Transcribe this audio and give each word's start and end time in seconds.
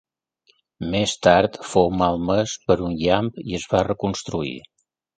Més 0.95 1.13
tard 1.27 1.59
fou 1.73 1.93
malmès 2.03 2.57
per 2.71 2.79
un 2.89 2.99
llamp 3.05 3.33
i 3.47 3.63
es 3.63 3.71
va 3.75 3.87
reconstruir. 3.93 4.61